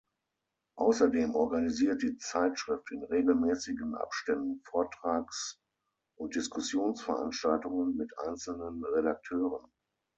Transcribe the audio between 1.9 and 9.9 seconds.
die Zeitschrift in regelmäßigen Abständen Vortrags- und Diskussionsveranstaltungen mit einzelnen Redakteuren.